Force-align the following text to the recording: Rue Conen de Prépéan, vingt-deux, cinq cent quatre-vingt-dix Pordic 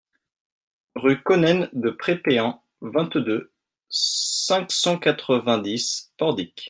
Rue 0.95 1.21
Conen 1.21 1.69
de 1.73 1.91
Prépéan, 1.91 2.63
vingt-deux, 2.81 3.53
cinq 3.89 4.71
cent 4.71 4.97
quatre-vingt-dix 4.97 6.11
Pordic 6.17 6.57